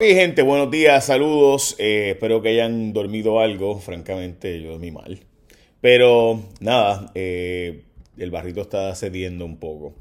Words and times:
Hey 0.00 0.14
gente, 0.14 0.42
buenos 0.42 0.70
días, 0.70 1.06
saludos. 1.06 1.74
Eh, 1.76 2.10
espero 2.10 2.40
que 2.40 2.50
hayan 2.50 2.92
dormido 2.92 3.40
algo. 3.40 3.80
Francamente, 3.80 4.62
yo 4.62 4.70
dormí 4.70 4.92
mal. 4.92 5.18
Pero 5.80 6.40
nada, 6.60 7.10
eh, 7.16 7.82
el 8.16 8.30
barrito 8.30 8.60
está 8.60 8.94
cediendo 8.94 9.44
un 9.44 9.56
poco. 9.56 9.96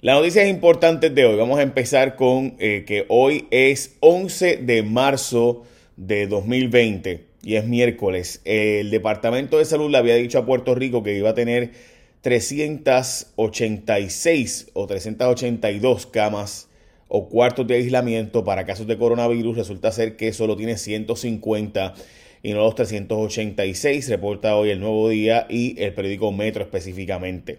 Las 0.00 0.16
noticias 0.16 0.48
importantes 0.48 1.14
de 1.14 1.26
hoy. 1.26 1.36
Vamos 1.36 1.58
a 1.58 1.62
empezar 1.62 2.16
con 2.16 2.56
eh, 2.58 2.84
que 2.86 3.04
hoy 3.08 3.46
es 3.50 3.98
11 4.00 4.60
de 4.62 4.82
marzo 4.82 5.64
de 5.98 6.26
2020 6.26 7.26
y 7.42 7.56
es 7.56 7.66
miércoles. 7.66 8.40
El 8.46 8.90
Departamento 8.90 9.58
de 9.58 9.66
Salud 9.66 9.90
le 9.90 9.98
había 9.98 10.14
dicho 10.14 10.38
a 10.38 10.46
Puerto 10.46 10.74
Rico 10.74 11.02
que 11.02 11.14
iba 11.14 11.28
a 11.28 11.34
tener 11.34 11.72
386 12.22 14.70
o 14.72 14.86
382 14.86 16.06
camas 16.06 16.65
o 17.08 17.28
cuartos 17.28 17.66
de 17.66 17.76
aislamiento 17.76 18.44
para 18.44 18.66
casos 18.66 18.86
de 18.86 18.98
coronavirus, 18.98 19.56
resulta 19.56 19.92
ser 19.92 20.16
que 20.16 20.32
solo 20.32 20.56
tiene 20.56 20.76
150 20.76 21.94
y 22.42 22.52
no 22.52 22.58
los 22.60 22.74
386, 22.74 24.08
reporta 24.08 24.56
hoy 24.56 24.70
el 24.70 24.80
Nuevo 24.80 25.08
Día 25.08 25.46
y 25.48 25.80
el 25.82 25.94
periódico 25.94 26.32
Metro 26.32 26.62
específicamente. 26.62 27.58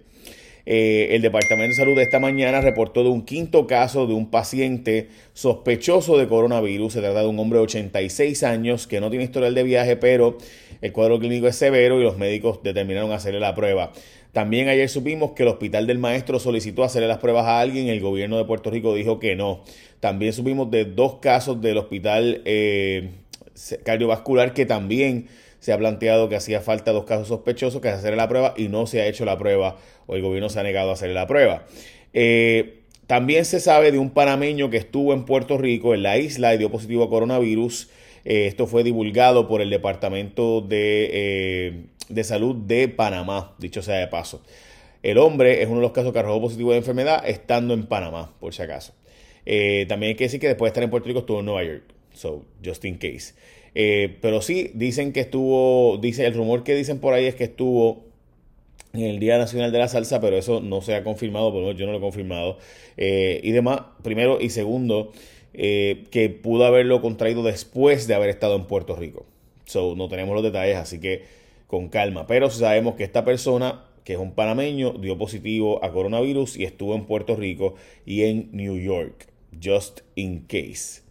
Eh, 0.69 1.15
el 1.15 1.21
Departamento 1.21 1.69
de 1.69 1.75
Salud 1.75 1.95
de 1.95 2.03
esta 2.03 2.19
mañana 2.19 2.59
reportó 2.59 3.01
de 3.01 3.07
un 3.07 3.23
quinto 3.23 3.67
caso 3.67 4.05
de 4.05 4.13
un 4.13 4.29
paciente 4.29 5.07
sospechoso 5.31 6.17
de 6.17 6.27
coronavirus. 6.27 6.91
Se 6.91 6.99
trata 6.99 7.21
de 7.21 7.27
un 7.27 7.39
hombre 7.39 7.59
de 7.59 7.63
86 7.63 8.43
años 8.43 8.85
que 8.85 8.99
no 8.99 9.09
tiene 9.09 9.23
historial 9.23 9.55
de 9.55 9.63
viaje, 9.63 9.95
pero 9.95 10.37
el 10.81 10.91
cuadro 10.91 11.19
clínico 11.19 11.47
es 11.47 11.55
severo 11.55 12.01
y 12.01 12.03
los 12.03 12.17
médicos 12.17 12.59
determinaron 12.63 13.13
hacerle 13.13 13.39
la 13.39 13.55
prueba. 13.55 13.93
También 14.33 14.67
ayer 14.67 14.89
supimos 14.89 15.31
que 15.31 15.43
el 15.43 15.49
Hospital 15.49 15.87
del 15.87 15.99
Maestro 15.99 16.37
solicitó 16.37 16.83
hacerle 16.83 17.07
las 17.07 17.19
pruebas 17.19 17.45
a 17.45 17.61
alguien, 17.61 17.87
el 17.87 18.01
gobierno 18.01 18.37
de 18.37 18.43
Puerto 18.43 18.69
Rico 18.69 18.93
dijo 18.93 19.19
que 19.19 19.37
no. 19.37 19.63
También 20.01 20.33
supimos 20.33 20.69
de 20.69 20.83
dos 20.83 21.19
casos 21.21 21.61
del 21.61 21.77
Hospital 21.77 22.41
eh, 22.43 23.11
Cardiovascular 23.85 24.53
que 24.53 24.65
también 24.65 25.27
se 25.67 25.73
ha 25.73 25.77
planteado 25.77 26.29
que 26.29 26.37
hacía 26.37 26.61
falta 26.61 26.93
dos 26.93 27.03
casos 27.03 27.27
sospechosos 27.27 27.81
que 27.81 27.89
hacerle 27.89 28.15
la 28.15 28.29
prueba 28.29 28.53
y 28.55 28.69
no 28.69 28.87
se 28.87 29.01
ha 29.01 29.07
hecho 29.07 29.25
la 29.25 29.37
prueba 29.37 29.77
o 30.05 30.15
el 30.15 30.21
gobierno 30.21 30.47
se 30.47 30.59
ha 30.59 30.63
negado 30.63 30.91
a 30.91 30.93
hacerle 30.93 31.13
la 31.13 31.27
prueba. 31.27 31.65
Eh, 32.13 32.79
también 33.05 33.43
se 33.45 33.59
sabe 33.59 33.91
de 33.91 33.97
un 33.97 34.11
panameño 34.11 34.69
que 34.69 34.77
estuvo 34.77 35.13
en 35.13 35.25
Puerto 35.25 35.57
Rico, 35.57 35.93
en 35.93 36.03
la 36.03 36.17
isla, 36.17 36.53
y 36.53 36.57
dio 36.57 36.71
positivo 36.71 37.03
a 37.03 37.09
coronavirus. 37.09 37.89
Eh, 38.23 38.47
esto 38.47 38.65
fue 38.65 38.83
divulgado 38.83 39.47
por 39.47 39.61
el 39.61 39.69
Departamento 39.69 40.61
de 40.61 41.87
de 42.09 42.23
Salud 42.23 42.55
de 42.55 42.87
Panamá, 42.87 43.53
dicho 43.57 43.81
sea 43.81 43.97
de 43.97 44.07
paso. 44.07 44.41
El 45.03 45.17
hombre 45.17 45.61
es 45.61 45.67
uno 45.67 45.77
de 45.77 45.81
los 45.81 45.91
casos 45.91 46.13
que 46.13 46.19
arrojó 46.19 46.41
positivo 46.41 46.71
de 46.71 46.77
enfermedad 46.77 47.23
estando 47.27 47.73
en 47.73 47.85
Panamá, 47.85 48.33
por 48.39 48.53
si 48.53 48.61
acaso. 48.61 48.93
Eh, 49.45 49.85
también 49.87 50.11
hay 50.11 50.15
que 50.15 50.25
decir 50.25 50.39
que 50.39 50.47
después 50.47 50.69
de 50.69 50.71
estar 50.71 50.83
en 50.83 50.89
Puerto 50.89 51.07
Rico 51.07 51.19
estuvo 51.19 51.39
en 51.39 51.45
Nueva 51.45 51.63
York, 51.63 51.83
so 52.13 52.45
just 52.63 52.83
in 52.85 52.97
case. 52.97 53.33
Eh, 53.79 54.17
pero 54.21 54.41
sí, 54.41 54.71
dicen 54.73 55.13
que 55.13 55.19
estuvo, 55.19 55.99
dice, 55.99 56.25
el 56.25 56.33
rumor 56.33 56.63
que 56.63 56.73
dicen 56.73 56.99
por 56.99 57.13
ahí 57.13 57.25
es 57.25 57.35
que 57.35 57.43
estuvo 57.43 58.05
en 58.93 59.03
el 59.03 59.19
Día 59.19 59.37
Nacional 59.37 59.71
de 59.71 59.77
la 59.77 59.87
Salsa, 59.87 60.19
pero 60.19 60.35
eso 60.35 60.61
no 60.61 60.81
se 60.81 60.95
ha 60.95 61.03
confirmado, 61.03 61.51
por 61.51 61.61
lo 61.61 61.67
menos 61.67 61.79
yo 61.79 61.85
no 61.85 61.91
lo 61.91 61.99
he 61.99 62.01
confirmado. 62.01 62.57
Eh, 62.97 63.39
y 63.43 63.51
demás, 63.51 63.81
primero 64.01 64.41
y 64.41 64.49
segundo, 64.49 65.11
que 65.53 66.39
pudo 66.41 66.65
haberlo 66.65 67.01
contraído 67.01 67.43
después 67.43 68.07
de 68.07 68.15
haber 68.15 68.29
estado 68.29 68.55
en 68.55 68.65
Puerto 68.65 68.95
Rico. 68.95 69.27
So, 69.65 69.95
no 69.95 70.09
tenemos 70.09 70.33
los 70.33 70.43
detalles, 70.43 70.77
así 70.77 70.99
que 70.99 71.25
con 71.67 71.89
calma. 71.89 72.25
Pero 72.25 72.49
sabemos 72.49 72.95
que 72.95 73.03
esta 73.03 73.23
persona, 73.25 73.85
que 74.03 74.13
es 74.13 74.19
un 74.19 74.31
panameño, 74.31 74.93
dio 74.93 75.19
positivo 75.19 75.85
a 75.85 75.91
coronavirus 75.91 76.57
y 76.57 76.63
estuvo 76.63 76.95
en 76.95 77.05
Puerto 77.05 77.35
Rico 77.35 77.75
y 78.07 78.23
en 78.23 78.49
New 78.53 78.79
York, 78.79 79.27
just 79.63 79.99
in 80.15 80.45
case. 80.47 81.06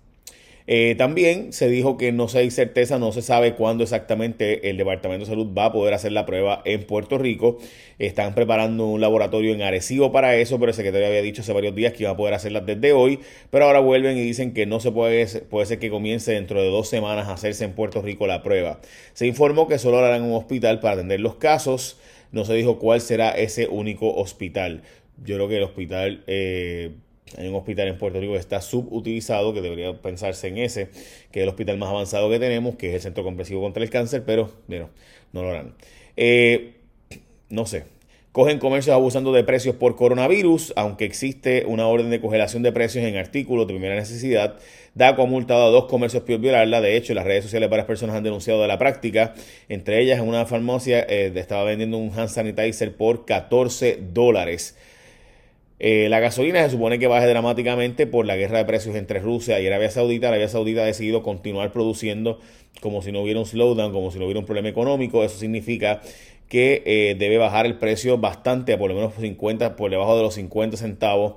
Eh, 0.69 0.97
también 0.99 1.53
se 1.53 1.69
dijo 1.69 1.97
que 1.97 2.11
no 2.11 2.27
se 2.27 2.39
hay 2.39 2.51
certeza, 2.51 2.99
no 2.99 3.13
se 3.13 3.23
sabe 3.23 3.55
cuándo 3.55 3.85
exactamente 3.85 4.69
el 4.69 4.77
Departamento 4.77 5.25
de 5.25 5.31
Salud 5.31 5.55
va 5.57 5.67
a 5.67 5.73
poder 5.73 5.95
hacer 5.95 6.11
la 6.13 6.27
prueba 6.27 6.63
en 6.65 6.83
Puerto 6.85 7.19
Rico. 7.19 7.59
Están 7.99 8.35
preparando 8.35 8.87
un 8.87 9.01
laboratorio 9.01 9.55
en 9.55 9.63
Arecibo 9.63 10.11
para 10.11 10.37
eso, 10.37 10.59
pero 10.59 10.71
el 10.71 10.75
secretario 10.75 11.07
había 11.07 11.23
dicho 11.23 11.43
hace 11.43 11.53
varios 11.53 11.75
días 11.75 11.93
que 11.93 12.03
iba 12.03 12.11
a 12.11 12.17
poder 12.17 12.35
hacerla 12.35 12.61
desde 12.61 12.93
hoy, 12.93 13.21
pero 13.51 13.67
ahora 13.67 13.79
vuelven 13.81 14.17
y 14.19 14.23
dicen 14.23 14.53
que 14.53 14.67
no 14.67 14.81
se 14.81 14.91
puede, 14.91 15.27
puede 15.43 15.67
ser 15.67 15.79
que 15.79 15.89
comience 15.91 16.33
dentro 16.33 16.61
de 16.61 16.69
dos 16.69 16.89
semanas 16.89 17.29
a 17.29 17.35
hacerse 17.35 17.65
en 17.65 17.73
Puerto 17.73 18.03
Rico 18.03 18.27
la 18.27 18.43
prueba. 18.43 18.81
Se 19.13 19.27
informó 19.27 19.69
que 19.69 19.79
solo 19.79 19.99
harán 19.99 20.23
un 20.23 20.35
hospital 20.35 20.81
para 20.81 20.95
atender 20.95 21.21
los 21.21 21.37
casos, 21.37 21.99
no 22.33 22.45
se 22.45 22.55
dijo 22.55 22.79
cuál 22.79 23.01
será 23.01 23.31
ese 23.31 23.69
único 23.69 24.15
hospital. 24.15 24.83
Yo 25.25 25.37
creo 25.37 25.49
que 25.49 25.57
el 25.59 25.63
hospital... 25.63 26.25
Eh, 26.27 26.91
hay 27.37 27.49
un 27.49 27.55
hospital 27.57 27.89
en 27.89 27.99
Puerto 27.99 28.21
Rico 28.21 28.35
que 28.35 28.39
está 28.39 28.61
subutilizado, 28.61 29.53
que 29.53 29.61
debería 29.61 29.93
pensarse 30.01 30.49
en 30.49 30.59
ese, 30.59 30.91
que 31.33 31.41
es 31.41 31.43
el 31.43 31.49
hospital 31.49 31.77
más 31.77 31.89
avanzado 31.89 32.31
que 32.31 32.39
tenemos, 32.39 32.77
que 32.77 32.89
es 32.89 32.95
el 32.95 33.01
Centro 33.01 33.25
Comprensivo 33.25 33.61
contra 33.61 33.83
el 33.83 33.91
Cáncer, 33.91 34.23
pero 34.25 34.51
bueno, 34.69 34.91
no 35.33 35.43
lo 35.43 35.51
harán. 35.51 35.75
Eh, 36.17 36.75
no 37.49 37.67
sé. 37.67 37.85
Cogen 38.37 38.59
comercios 38.59 38.93
abusando 38.93 39.33
de 39.33 39.45
precios 39.45 39.77
por 39.77 39.97
coronavirus, 39.97 40.75
aunque 40.77 41.07
existe 41.07 41.65
una 41.67 41.87
orden 41.87 42.11
de 42.11 42.21
congelación 42.21 42.63
de 42.63 42.71
precios 42.71 43.03
en 43.03 43.17
artículos 43.17 43.67
de 43.67 43.73
primera 43.73 43.95
necesidad. 43.95 44.57
DACO 44.95 45.23
ha 45.23 45.27
multado 45.27 45.65
a 45.65 45.71
dos 45.71 45.87
comercios 45.87 46.23
por 46.23 46.39
violarla. 46.39 46.83
De 46.83 46.99
hecho, 46.99 47.15
las 47.15 47.25
redes 47.25 47.45
sociales 47.45 47.71
varias 47.71 47.87
personas 47.87 48.15
han 48.15 48.25
denunciado 48.25 48.61
de 48.61 48.69
la 48.69 48.79
práctica. 48.79 49.33
Entre 49.71 50.03
ellas, 50.03 50.19
en 50.19 50.29
una 50.29 50.45
farmacia 50.45 51.01
eh, 51.09 51.33
estaba 51.35 51.65
vendiendo 51.65 51.97
un 51.97 52.13
hand 52.15 52.29
sanitizer 52.29 52.95
por 52.95 53.25
14 53.25 54.01
dólares. 54.13 54.77
Eh, 55.79 56.09
la 56.09 56.21
gasolina 56.21 56.65
se 56.65 56.71
supone 56.71 56.99
que 56.99 57.07
baje 57.07 57.27
dramáticamente 57.27 58.07
por 58.07 58.25
la 58.27 58.37
guerra 58.37 58.59
de 58.59 58.65
precios 58.65 58.97
entre 58.97 59.21
Rusia 59.21 59.61
y 59.61 59.67
Arabia 59.67 59.91
Saudita. 59.91 60.29
Arabia 60.29 60.49
Saudita 60.49 60.83
ha 60.83 60.87
decidido 60.87 61.23
continuar 61.23 61.73
produciendo 61.73 62.41
como 62.81 63.03
si 63.03 63.13
no 63.13 63.21
hubiera 63.21 63.41
un 63.41 63.47
slowdown, 63.47 63.93
como 63.93 64.11
si 64.11 64.19
no 64.19 64.25
hubiera 64.25 64.41
un 64.41 64.47
problema 64.47 64.69
económico. 64.69 65.23
Eso 65.23 65.39
significa 65.39 66.01
que 66.49 66.83
eh, 66.87 67.17
debe 67.19 67.39
bajar 67.39 67.67
el 67.67 67.77
precio 67.77 68.19
bastante, 68.19 68.73
a 68.73 68.79
por 68.79 68.89
lo 68.89 68.97
menos 68.97 69.15
50, 69.15 69.77
por 69.77 69.91
debajo 69.91 70.17
de 70.17 70.23
los 70.23 70.35
50 70.35 70.77
centavos 70.77 71.35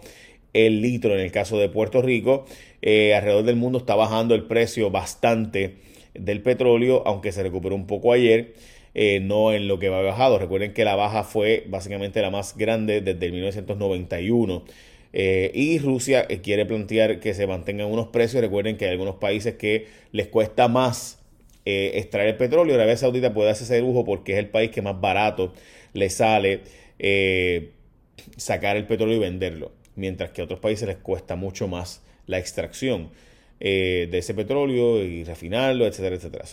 el 0.54 0.82
litro 0.82 1.14
en 1.14 1.20
el 1.20 1.32
caso 1.32 1.58
de 1.58 1.70
Puerto 1.70 2.02
Rico. 2.02 2.46
Eh, 2.82 3.14
alrededor 3.16 3.44
del 3.44 3.56
mundo 3.56 3.80
está 3.80 3.96
bajando 3.96 4.36
el 4.36 4.44
precio 4.44 4.90
bastante 4.90 5.78
del 6.14 6.42
petróleo, 6.42 7.04
aunque 7.06 7.32
se 7.32 7.44
recuperó 7.44 7.76
un 7.76 7.88
poco 7.88 8.14
ayer. 8.14 8.54
Eh, 8.94 9.20
no 9.22 9.54
en 9.54 9.68
lo 9.68 9.80
que 9.80 9.90
va 9.90 10.02
bajado. 10.02 10.40
Recuerden 10.40 10.74
que 10.74 10.84
la 10.84 10.96
baja 10.96 11.24
fue 11.24 11.64
básicamente 11.68 12.22
la 12.22 12.32
más 12.32 12.58
grande 12.58 13.02
desde 13.02 13.26
el 13.26 13.32
1991. 13.34 14.64
Eh, 15.12 15.52
y 15.54 15.80
Rusia 15.80 16.26
eh, 16.30 16.40
quiere 16.42 16.66
plantear 16.66 17.20
que 17.20 17.34
se 17.34 17.48
mantengan 17.48 17.88
unos 17.88 18.08
precios. 18.08 18.42
Recuerden 18.42 18.78
que 18.78 18.86
hay 18.86 18.92
algunos 18.92 19.16
países 19.16 19.56
que 19.56 19.88
les 20.12 20.28
cuesta 20.28 20.68
más 20.68 21.18
extraer 21.66 22.30
el 22.30 22.38
petróleo. 22.38 22.74
Arabia 22.74 22.98
Saudita 22.98 23.32
puede 23.32 23.52
hacer 23.52 23.66
ese 23.66 23.80
lujo 23.80 24.04
porque 24.04 24.34
es 24.34 24.40
el 24.40 24.48
país 24.48 24.72
que 24.72 24.82
más 24.82 25.00
barato 25.00 25.54
le 25.94 26.10
sale 26.10 26.62
sacar 28.38 28.76
el 28.76 28.88
petróleo 28.88 29.18
y 29.18 29.20
venderlo. 29.20 29.72
Mientras 29.96 30.32
que 30.32 30.42
a 30.42 30.46
otros 30.46 30.60
países 30.60 30.88
les 30.88 30.98
cuesta 30.98 31.36
mucho 31.36 31.68
más 31.68 32.02
la 32.26 32.40
extracción 32.40 33.12
de 33.60 34.10
ese 34.12 34.34
petróleo 34.34 35.04
y 35.04 35.24
refinarlo, 35.24 35.86
etcétera, 35.86 36.16
etcétera. 36.16 36.46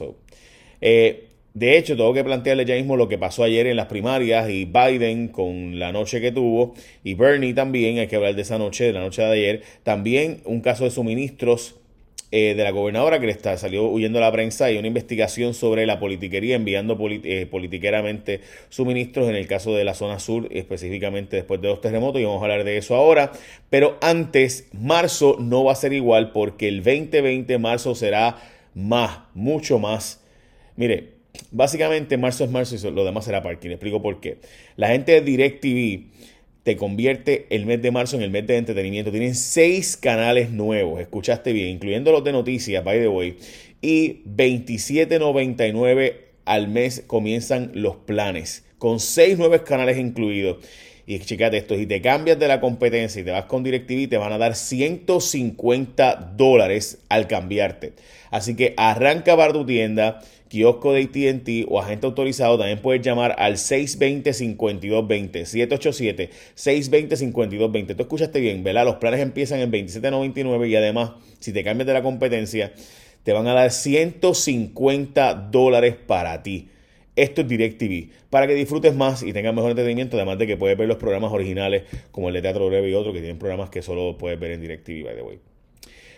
De 1.57 1.79
hecho, 1.79 1.97
tengo 1.97 2.13
que 2.13 2.23
plantearle 2.23 2.67
ya 2.67 2.75
mismo 2.75 2.99
lo 2.99 3.09
que 3.09 3.17
pasó 3.17 3.43
ayer 3.43 3.67
en 3.67 3.77
las 3.77 3.87
primarias 3.87 4.51
y 4.51 4.67
Biden 4.67 5.29
con 5.29 5.79
la 5.79 5.91
noche 5.91 6.21
que 6.21 6.31
tuvo 6.31 6.75
y 7.03 7.15
Bernie 7.15 7.55
también, 7.55 7.99
hay 7.99 8.09
que 8.09 8.17
hablar 8.17 8.35
de 8.35 8.43
esa 8.43 8.59
noche, 8.59 8.85
de 8.85 8.93
la 8.93 9.01
noche 9.01 9.23
de 9.23 9.33
ayer. 9.33 9.63
También 9.83 10.43
un 10.45 10.61
caso 10.61 10.85
de 10.85 10.91
suministros 10.91 11.77
eh, 12.31 12.53
de 12.55 12.63
la 12.63 12.73
gobernadora 12.73 13.21
que 13.21 13.25
le 13.25 13.33
está, 13.33 13.57
salió 13.57 13.89
huyendo 13.89 14.19
a 14.19 14.21
la 14.21 14.33
prensa 14.33 14.71
y 14.71 14.77
una 14.77 14.87
investigación 14.87 15.55
sobre 15.55 15.87
la 15.87 15.99
politiquería 15.99 16.57
enviando 16.57 16.99
eh, 17.09 17.47
politiqueramente 17.51 18.43
suministros 18.69 19.27
en 19.31 19.37
el 19.37 19.47
caso 19.47 19.73
de 19.75 19.85
la 19.85 19.95
zona 19.95 20.19
sur, 20.19 20.49
específicamente 20.51 21.37
después 21.37 21.63
de 21.63 21.69
los 21.69 21.81
terremotos, 21.81 22.21
y 22.21 22.25
vamos 22.27 22.43
a 22.43 22.45
hablar 22.45 22.65
de 22.65 22.77
eso 22.77 22.97
ahora. 22.97 23.33
Pero 23.71 23.97
antes, 24.03 24.69
marzo 24.75 25.39
no 25.41 25.65
va 25.65 25.73
a 25.73 25.77
ser 25.77 25.95
igual 25.95 26.33
porque 26.33 26.69
el 26.69 26.83
2020, 26.83 27.57
marzo 27.57 27.95
será 27.95 28.43
más, 28.75 29.21
mucho 29.33 29.79
más. 29.79 30.23
Mire, 30.77 31.16
Básicamente, 31.51 32.17
marzo 32.17 32.45
es 32.45 32.51
marzo 32.51 32.77
y 32.77 32.91
lo 32.91 33.05
demás 33.05 33.25
será 33.25 33.43
parking. 33.43 33.71
Explico 33.71 34.03
por 34.03 34.21
qué. 34.21 34.39
La 34.77 34.89
gente 34.89 35.13
de 35.13 35.21
DirecTV 35.21 36.05
te 36.63 36.77
convierte 36.77 37.47
el 37.51 37.65
mes 37.65 37.81
de 37.81 37.93
marzo 37.93 38.17
en 38.17 38.23
el 38.23 38.31
mes 38.31 38.47
de 38.47 38.57
entretenimiento. 38.57 39.13
Tienen 39.13 39.37
seis 39.37 39.97
canales 39.97 40.51
nuevos, 40.51 41.01
escuchaste 41.01 41.53
bien, 41.53 41.69
incluyendo 41.69 42.11
los 42.11 42.25
de 42.25 42.33
noticias, 42.33 42.83
by 42.83 42.99
the 42.99 43.09
way. 43.09 43.37
Y 43.81 44.25
27.99 44.25 46.17
al 46.45 46.67
mes 46.67 47.05
comienzan 47.07 47.71
los 47.75 47.97
planes, 47.97 48.65
con 48.79 48.99
seis 48.99 49.39
nuevos 49.39 49.61
canales 49.61 49.97
incluidos. 49.97 50.59
Y 51.07 51.21
checate 51.21 51.57
esto, 51.57 51.77
si 51.77 51.87
te 51.87 52.01
cambias 52.01 52.37
de 52.37 52.49
la 52.49 52.61
competencia 52.61 53.21
y 53.21 53.25
te 53.25 53.31
vas 53.31 53.45
con 53.45 53.63
DirecTV, 53.63 54.09
te 54.09 54.17
van 54.17 54.33
a 54.33 54.39
dar 54.39 54.57
150 54.57 56.33
dólares 56.37 56.99
al 57.09 57.29
cambiarte. 57.29 57.93
Así 58.33 58.57
que 58.57 58.75
arranca 58.77 59.37
para 59.37 59.53
tu 59.53 59.65
tienda, 59.65 60.21
kiosco 60.49 60.93
de 60.93 61.03
ATT 61.03 61.67
o 61.69 61.81
agente 61.81 62.07
autorizado. 62.07 62.59
También 62.59 62.81
puedes 62.81 63.03
llamar 63.03 63.35
al 63.39 63.55
620-5220, 63.55 66.31
787-620-5220. 66.57 67.97
Tú 67.97 68.03
escuchaste 68.03 68.41
bien, 68.41 68.65
¿verdad? 68.65 68.85
Los 68.85 68.97
planes 68.97 69.21
empiezan 69.21 69.61
en 69.61 69.73
27.99 69.73 70.69
y 70.69 70.77
además, 70.77 71.13
si 71.39 71.53
te 71.53 71.65
cambias 71.65 71.87
de 71.87 71.95
la 71.95 72.03
competencia, 72.03 72.73
te 73.23 73.33
van 73.33 73.47
a 73.49 73.55
dar 73.55 73.71
150 73.71 75.35
dólares 75.51 75.97
para 76.07 76.43
ti. 76.43 76.69
Esto 77.17 77.41
es 77.41 77.49
DirecTV, 77.49 78.11
para 78.29 78.47
que 78.47 78.55
disfrutes 78.55 78.95
más 78.95 79.23
y 79.23 79.33
tengas 79.33 79.55
mejor 79.55 79.71
entretenimiento, 79.71 80.19
además 80.19 80.39
de 80.39 80.47
que 80.47 80.59
puedes 80.59 80.77
ver 80.77 80.87
los 80.87 80.99
programas 80.99 81.33
originales 81.33 81.85
como 82.11 82.29
el 82.29 82.35
de 82.35 82.43
Teatro 82.43 82.67
Breve 82.67 82.91
y 82.91 82.95
otros 82.95 83.15
que 83.15 83.21
tienen 83.21 83.39
programas 83.39 83.71
que 83.71 83.81
solo 83.81 84.19
puedes 84.19 84.39
ver 84.39 84.51
en 84.51 84.61
DirecTV, 84.61 85.05
by 85.05 85.17
the 85.17 85.23
way. 85.23 85.39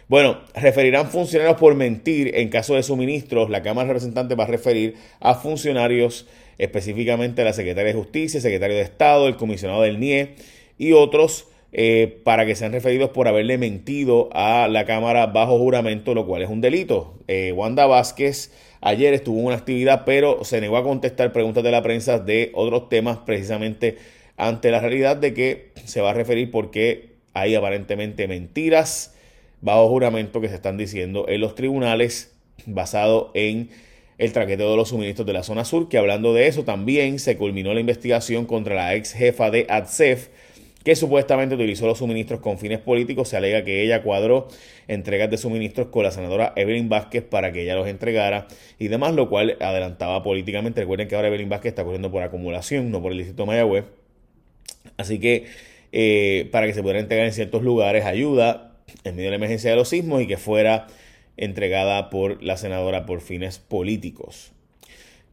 Bueno, 0.08 0.40
referirán 0.54 1.10
funcionarios 1.10 1.58
por 1.58 1.74
mentir 1.74 2.34
en 2.34 2.48
caso 2.48 2.74
de 2.74 2.82
suministros. 2.82 3.50
La 3.50 3.62
Cámara 3.62 3.88
de 3.88 3.94
Representantes 3.94 4.38
va 4.38 4.44
a 4.44 4.46
referir 4.48 4.94
a 5.20 5.34
funcionarios, 5.34 6.26
específicamente 6.56 7.42
a 7.42 7.44
la 7.44 7.52
Secretaria 7.52 7.92
de 7.92 7.98
Justicia, 7.98 8.40
Secretario 8.40 8.76
de 8.76 8.82
Estado, 8.82 9.28
el 9.28 9.36
comisionado 9.36 9.82
del 9.82 10.00
NIE 10.00 10.34
y 10.78 10.92
otros, 10.92 11.48
eh, 11.72 12.20
para 12.24 12.46
que 12.46 12.54
sean 12.54 12.72
referidos 12.72 13.10
por 13.10 13.28
haberle 13.28 13.58
mentido 13.58 14.30
a 14.32 14.66
la 14.68 14.86
Cámara 14.86 15.26
bajo 15.26 15.58
juramento, 15.58 16.14
lo 16.14 16.26
cual 16.26 16.42
es 16.42 16.48
un 16.48 16.62
delito. 16.62 17.18
Eh, 17.28 17.52
Wanda 17.52 17.86
Vázquez 17.86 18.50
Ayer 18.80 19.12
estuvo 19.12 19.40
en 19.40 19.46
una 19.46 19.56
actividad, 19.56 20.04
pero 20.04 20.44
se 20.44 20.60
negó 20.60 20.76
a 20.76 20.84
contestar 20.84 21.32
preguntas 21.32 21.64
de 21.64 21.72
la 21.72 21.82
prensa 21.82 22.18
de 22.18 22.52
otros 22.54 22.88
temas, 22.88 23.18
precisamente 23.18 23.96
ante 24.36 24.70
la 24.70 24.80
realidad 24.80 25.16
de 25.16 25.34
que 25.34 25.72
se 25.84 26.00
va 26.00 26.10
a 26.10 26.14
referir 26.14 26.50
porque 26.50 27.10
hay 27.34 27.56
aparentemente 27.56 28.28
mentiras 28.28 29.16
bajo 29.60 29.88
juramento 29.88 30.40
que 30.40 30.48
se 30.48 30.54
están 30.54 30.76
diciendo 30.76 31.26
en 31.28 31.40
los 31.40 31.54
tribunales 31.54 32.34
basado 32.66 33.30
en 33.34 33.70
el 34.18 34.32
traqueteo 34.32 34.70
de 34.70 34.76
los 34.76 34.88
suministros 34.88 35.26
de 35.26 35.32
la 35.32 35.44
zona 35.44 35.64
sur, 35.64 35.88
que 35.88 35.96
hablando 35.96 36.34
de 36.34 36.48
eso 36.48 36.64
también 36.64 37.18
se 37.18 37.36
culminó 37.36 37.72
la 37.72 37.80
investigación 37.80 38.46
contra 38.46 38.74
la 38.74 38.94
ex 38.94 39.12
jefa 39.12 39.50
de 39.50 39.66
ADSEF, 39.68 40.28
que 40.82 40.96
supuestamente 40.96 41.54
utilizó 41.54 41.86
los 41.86 41.98
suministros 41.98 42.40
con 42.40 42.58
fines 42.58 42.80
políticos. 42.80 43.28
Se 43.28 43.36
alega 43.36 43.62
que 43.62 43.82
ella 43.82 44.02
cuadró 44.02 44.48
entregas 44.88 45.30
de 45.30 45.36
suministros 45.36 45.88
con 45.88 46.02
la 46.02 46.10
senadora 46.10 46.52
Evelyn 46.56 46.88
Vázquez 46.88 47.22
para 47.22 47.52
que 47.52 47.62
ella 47.62 47.76
los 47.76 47.86
entregara 47.86 48.48
y 48.78 48.88
demás, 48.88 49.14
lo 49.14 49.28
cual 49.28 49.56
adelantaba 49.60 50.22
políticamente. 50.22 50.80
Recuerden 50.80 51.06
que 51.06 51.14
ahora 51.14 51.28
Evelyn 51.28 51.48
Vázquez 51.48 51.70
está 51.70 51.84
corriendo 51.84 52.10
por 52.10 52.22
acumulación, 52.22 52.90
no 52.90 53.02
por 53.02 53.12
el 53.12 53.18
distrito 53.18 53.46
Mayagüez. 53.46 53.84
Así 54.96 55.20
que 55.20 55.46
eh, 55.92 56.48
para 56.50 56.66
que 56.66 56.74
se 56.74 56.80
pudiera 56.80 57.00
entregar 57.00 57.26
en 57.26 57.32
ciertos 57.32 57.62
lugares 57.62 58.04
ayuda 58.04 58.67
en 59.04 59.16
medio 59.16 59.26
de 59.26 59.30
la 59.30 59.36
emergencia 59.36 59.70
de 59.70 59.76
los 59.76 59.88
sismos 59.88 60.22
y 60.22 60.26
que 60.26 60.36
fuera 60.36 60.86
entregada 61.36 62.10
por 62.10 62.42
la 62.42 62.56
senadora 62.56 63.06
por 63.06 63.20
fines 63.20 63.58
políticos. 63.58 64.52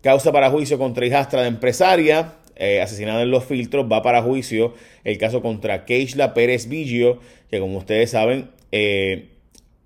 Causa 0.01 0.31
para 0.31 0.51
juicio 0.51 0.77
contra 0.77 1.05
hijastra 1.05 1.41
de 1.41 1.47
empresaria. 1.47 2.35
Eh, 2.57 2.79
asesinada 2.81 3.23
en 3.23 3.31
los 3.31 3.43
filtros, 3.43 3.85
va 3.91 4.01
para 4.01 4.21
juicio 4.21 4.75
el 5.03 5.17
caso 5.17 5.41
contra 5.41 5.83
Keishla 5.83 6.33
Pérez 6.33 6.69
Vigio, 6.69 7.19
que 7.49 7.59
como 7.59 7.79
ustedes 7.79 8.11
saben, 8.11 8.49
eh, 8.71 9.29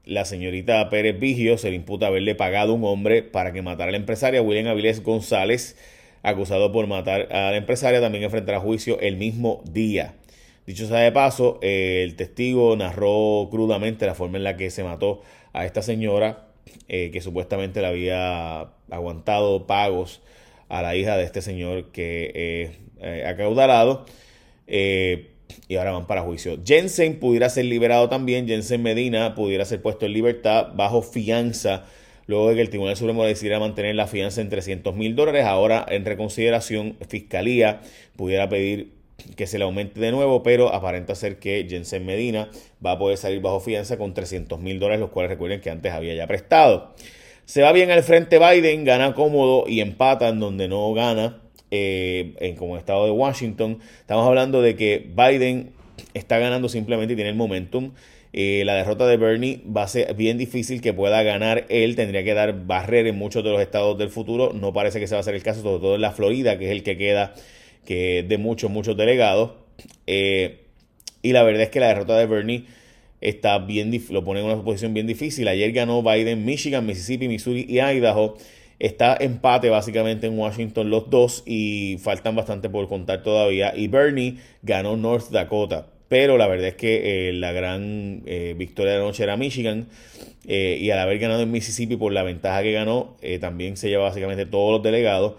la 0.05 0.25
señorita 0.25 0.87
Pérez 0.89 1.19
Vigio 1.19 1.57
se 1.57 1.69
le 1.69 1.77
imputa 1.77 2.07
haberle 2.07 2.35
pagado 2.35 2.73
a 2.73 2.75
un 2.75 2.83
hombre 2.83 3.23
para 3.23 3.53
que 3.53 3.63
matara 3.63 3.89
a 3.89 3.91
la 3.91 3.97
empresaria 3.97 4.41
William 4.41 4.67
Avilés 4.67 5.01
González, 5.01 5.77
acusado 6.21 6.71
por 6.71 6.85
matar 6.85 7.31
a 7.31 7.51
la 7.51 7.57
empresaria, 7.57 8.01
también 8.01 8.23
enfrentará 8.23 8.59
juicio 8.59 8.99
el 8.99 9.17
mismo 9.17 9.63
día. 9.71 10.13
Dicho 10.69 10.85
sea 10.85 10.99
de 10.99 11.11
paso, 11.11 11.57
eh, 11.63 12.03
el 12.03 12.15
testigo 12.15 12.75
narró 12.75 13.47
crudamente 13.49 14.05
la 14.05 14.13
forma 14.13 14.37
en 14.37 14.43
la 14.43 14.55
que 14.55 14.69
se 14.69 14.83
mató 14.83 15.23
a 15.51 15.65
esta 15.65 15.81
señora, 15.81 16.45
que 16.87 17.21
supuestamente 17.21 17.81
le 17.81 17.87
había 17.87 18.69
aguantado 18.91 19.65
pagos 19.65 20.21
a 20.67 20.83
la 20.83 20.95
hija 20.95 21.17
de 21.17 21.23
este 21.23 21.41
señor 21.41 21.91
que 21.91 22.71
eh, 23.01 23.25
acaudalado. 23.25 24.05
Eh, 24.67 25.31
y 25.67 25.77
ahora 25.77 25.91
van 25.91 26.05
para 26.05 26.21
juicio. 26.21 26.59
Jensen 26.63 27.19
pudiera 27.19 27.49
ser 27.49 27.65
liberado 27.65 28.07
también. 28.07 28.47
Jensen 28.47 28.83
Medina 28.83 29.33
pudiera 29.33 29.65
ser 29.65 29.81
puesto 29.81 30.05
en 30.05 30.13
libertad 30.13 30.67
bajo 30.75 31.01
fianza. 31.01 31.85
Luego 32.27 32.49
de 32.49 32.55
que 32.55 32.61
el 32.61 32.69
Tribunal 32.69 32.95
Supremo 32.95 33.25
decidiera 33.25 33.59
mantener 33.59 33.95
la 33.95 34.05
fianza 34.05 34.41
en 34.41 34.49
300 34.49 34.95
mil 34.95 35.15
dólares. 35.15 35.45
Ahora, 35.45 35.83
en 35.89 36.05
reconsideración, 36.05 36.95
Fiscalía 37.07 37.81
pudiera 38.15 38.47
pedir 38.49 38.98
que 39.35 39.47
se 39.47 39.57
le 39.57 39.63
aumente 39.63 39.99
de 39.99 40.11
nuevo, 40.11 40.43
pero 40.43 40.73
aparenta 40.73 41.15
ser 41.15 41.39
que 41.39 41.65
Jensen 41.69 42.05
Medina 42.05 42.49
va 42.85 42.91
a 42.91 42.99
poder 42.99 43.17
salir 43.17 43.41
bajo 43.41 43.59
fianza 43.59 43.97
con 43.97 44.13
300 44.13 44.59
mil 44.59 44.79
dólares, 44.79 44.99
los 44.99 45.09
cuales 45.09 45.29
recuerden 45.29 45.61
que 45.61 45.69
antes 45.69 45.91
había 45.91 46.13
ya 46.15 46.27
prestado. 46.27 46.93
Se 47.45 47.61
va 47.61 47.71
bien 47.71 47.89
al 47.89 48.03
frente 48.03 48.37
Biden, 48.37 48.85
gana 48.85 49.13
cómodo 49.13 49.63
y 49.67 49.81
empata 49.81 50.29
en 50.29 50.39
donde 50.39 50.67
no 50.67 50.93
gana, 50.93 51.41
eh, 51.71 52.33
en 52.39 52.55
como 52.55 52.77
estado 52.77 53.05
de 53.05 53.11
Washington. 53.11 53.79
Estamos 53.99 54.27
hablando 54.27 54.61
de 54.61 54.75
que 54.75 55.09
Biden 55.15 55.71
está 56.13 56.37
ganando 56.39 56.69
simplemente 56.69 57.13
y 57.13 57.15
tiene 57.15 57.31
el 57.31 57.35
momentum. 57.35 57.91
Eh, 58.31 58.61
la 58.65 58.75
derrota 58.75 59.07
de 59.07 59.17
Bernie 59.17 59.63
va 59.65 59.83
a 59.83 59.87
ser 59.87 60.13
bien 60.13 60.37
difícil 60.37 60.81
que 60.81 60.93
pueda 60.93 61.23
ganar 61.23 61.65
él. 61.69 61.95
Tendría 61.95 62.23
que 62.23 62.33
dar 62.33 62.65
barrera 62.65 63.09
en 63.09 63.17
muchos 63.17 63.43
de 63.43 63.49
los 63.49 63.61
estados 63.61 63.97
del 63.97 64.09
futuro. 64.09 64.53
No 64.53 64.71
parece 64.73 64.99
que 64.99 65.07
se 65.07 65.15
va 65.15 65.21
a 65.21 65.23
ser 65.23 65.35
el 65.35 65.43
caso, 65.43 65.61
sobre 65.61 65.79
todo 65.79 65.95
en 65.95 66.01
la 66.01 66.11
Florida, 66.11 66.57
que 66.57 66.65
es 66.65 66.71
el 66.71 66.83
que 66.83 66.97
queda 66.97 67.33
que 67.85 68.23
de 68.23 68.37
muchos, 68.37 68.69
muchos 68.69 68.95
delegados. 68.95 69.51
Eh, 70.07 70.61
y 71.21 71.33
la 71.33 71.43
verdad 71.43 71.63
es 71.63 71.69
que 71.69 71.79
la 71.79 71.87
derrota 71.87 72.17
de 72.17 72.25
Bernie 72.25 72.65
está 73.21 73.57
bien, 73.59 73.91
lo 74.09 74.23
pone 74.23 74.39
en 74.39 74.45
una 74.45 74.61
posición 74.63 74.93
bien 74.93 75.07
difícil. 75.07 75.47
Ayer 75.47 75.71
ganó 75.71 76.01
Biden, 76.01 76.45
Michigan, 76.45 76.85
Mississippi, 76.85 77.27
Missouri 77.27 77.65
y 77.67 77.79
Idaho. 77.79 78.37
Está 78.79 79.17
empate 79.19 79.69
básicamente 79.69 80.27
en 80.27 80.39
Washington 80.39 80.89
los 80.89 81.09
dos 81.09 81.43
y 81.45 81.97
faltan 81.99 82.35
bastante 82.35 82.69
por 82.69 82.87
contar 82.87 83.23
todavía. 83.23 83.73
Y 83.75 83.87
Bernie 83.87 84.37
ganó 84.61 84.95
North 84.95 85.29
Dakota. 85.31 85.87
Pero 86.07 86.37
la 86.37 86.47
verdad 86.47 86.69
es 86.69 86.75
que 86.75 87.29
eh, 87.29 87.33
la 87.33 87.51
gran 87.51 88.23
eh, 88.25 88.55
victoria 88.57 88.93
de 88.93 88.99
la 88.99 89.03
noche 89.03 89.23
era 89.23 89.35
Michigan. 89.35 89.89
Y 90.47 90.89
al 90.89 90.97
haber 90.97 91.19
ganado 91.19 91.43
en 91.43 91.51
Mississippi 91.51 91.95
por 91.95 92.11
la 92.11 92.23
ventaja 92.23 92.63
que 92.63 92.71
ganó, 92.71 93.17
también 93.39 93.77
se 93.77 93.87
lleva 93.87 94.05
básicamente 94.05 94.47
todos 94.47 94.71
los 94.71 94.81
delegados. 94.81 95.33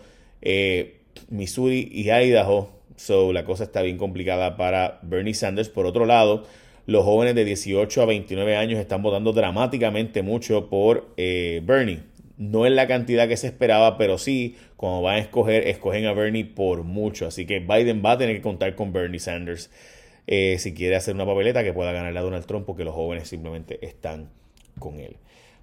Missouri 1.28 1.88
y 1.90 2.10
Idaho. 2.10 2.70
So 2.96 3.32
la 3.32 3.44
cosa 3.44 3.64
está 3.64 3.82
bien 3.82 3.96
complicada 3.96 4.56
para 4.56 5.00
Bernie 5.02 5.34
Sanders. 5.34 5.68
Por 5.68 5.86
otro 5.86 6.06
lado, 6.06 6.44
los 6.86 7.04
jóvenes 7.04 7.34
de 7.34 7.44
18 7.44 8.02
a 8.02 8.06
29 8.06 8.56
años 8.56 8.78
están 8.78 9.02
votando 9.02 9.32
dramáticamente 9.32 10.22
mucho 10.22 10.68
por 10.68 11.08
eh, 11.16 11.62
Bernie. 11.64 12.00
No 12.36 12.66
es 12.66 12.72
la 12.72 12.86
cantidad 12.86 13.28
que 13.28 13.36
se 13.36 13.46
esperaba, 13.46 13.96
pero 13.98 14.18
sí, 14.18 14.56
cuando 14.76 15.02
van 15.02 15.16
a 15.16 15.18
escoger, 15.18 15.66
escogen 15.68 16.06
a 16.06 16.12
Bernie 16.12 16.44
por 16.44 16.84
mucho. 16.84 17.26
Así 17.26 17.46
que 17.46 17.60
Biden 17.60 18.02
va 18.04 18.12
a 18.12 18.18
tener 18.18 18.36
que 18.36 18.42
contar 18.42 18.74
con 18.74 18.92
Bernie 18.92 19.20
Sanders 19.20 19.70
eh, 20.26 20.56
si 20.58 20.74
quiere 20.74 20.96
hacer 20.96 21.14
una 21.14 21.26
papeleta 21.26 21.62
que 21.62 21.72
pueda 21.72 21.92
ganarle 21.92 22.18
a 22.18 22.22
Donald 22.22 22.46
Trump, 22.46 22.66
porque 22.66 22.84
los 22.84 22.94
jóvenes 22.94 23.28
simplemente 23.28 23.78
están 23.86 24.30
con 24.78 25.00
él. 25.00 25.16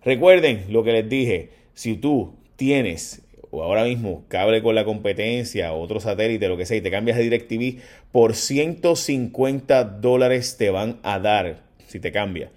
Recuerden 0.03 0.65
lo 0.69 0.83
que 0.83 0.91
les 0.91 1.09
dije, 1.09 1.49
si 1.73 1.95
tú 1.97 2.35
tienes 2.55 3.26
o 3.51 3.63
ahora 3.63 3.83
mismo 3.83 4.25
cable 4.27 4.61
con 4.61 4.75
la 4.75 4.85
competencia, 4.85 5.73
otro 5.73 5.99
satélite, 5.99 6.47
lo 6.47 6.57
que 6.57 6.65
sea, 6.65 6.77
y 6.77 6.81
te 6.81 6.91
cambias 6.91 7.17
de 7.17 7.23
DirecTV, 7.23 7.81
por 8.11 8.35
150 8.35 9.83
dólares 9.83 10.57
te 10.57 10.69
van 10.69 10.99
a 11.03 11.19
dar, 11.19 11.63
si 11.87 11.99
te 11.99 12.11
cambia, 12.11 12.51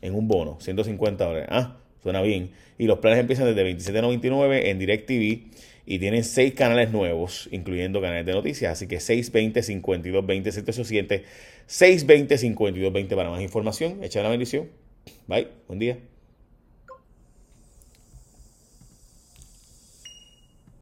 en 0.00 0.14
un 0.14 0.28
bono, 0.28 0.58
150 0.60 1.24
dólares. 1.24 1.48
Ah, 1.50 1.76
suena 2.02 2.22
bien. 2.22 2.50
Y 2.78 2.86
los 2.86 2.98
planes 2.98 3.20
empiezan 3.20 3.46
desde 3.46 3.92
27.99 3.92 4.66
en 4.66 4.78
DirecTV 4.78 5.52
y 5.86 5.98
tienen 5.98 6.24
6 6.24 6.54
canales 6.54 6.90
nuevos, 6.90 7.48
incluyendo 7.52 8.00
canales 8.00 8.26
de 8.26 8.32
noticias. 8.32 8.72
Así 8.72 8.86
que 8.86 9.00
620 9.00 9.62
5220 9.62 10.52
787 10.52 11.24
620 11.66 12.38
5220 12.38 13.16
para 13.16 13.30
más 13.30 13.42
información. 13.42 14.02
Echa 14.02 14.22
la 14.22 14.28
bendición. 14.28 14.68
Bye. 15.26 15.48
Buen 15.68 15.78
día. 15.78 16.11